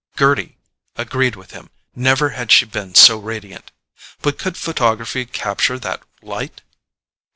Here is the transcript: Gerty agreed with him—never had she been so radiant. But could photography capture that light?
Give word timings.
Gerty 0.15 0.55
agreed 0.95 1.35
with 1.35 1.51
him—never 1.51 2.29
had 2.29 2.51
she 2.51 2.65
been 2.65 2.95
so 2.95 3.19
radiant. 3.19 3.71
But 4.23 4.39
could 4.39 4.57
photography 4.57 5.27
capture 5.27 5.77
that 5.77 6.01
light? 6.23 6.61